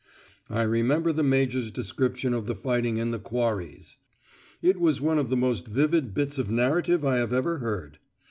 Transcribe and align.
I 0.49 0.63
remember 0.63 1.11
the 1.13 1.21
Major's 1.21 1.71
description 1.71 2.33
of 2.33 2.47
the 2.47 2.55
fighting 2.55 2.97
in 2.97 3.11
the 3.11 3.19
Quarries; 3.19 3.97
it 4.59 4.79
was 4.79 4.99
one 4.99 5.19
of 5.19 5.29
the 5.29 5.37
most 5.37 5.67
vivid 5.67 6.15
bits 6.15 6.39
of 6.39 6.49
narrative 6.49 7.05
I 7.05 7.17
have 7.17 7.31
ever 7.31 7.59
heard. 7.59 7.99